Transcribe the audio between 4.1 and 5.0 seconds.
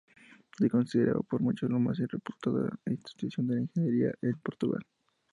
en Portugal.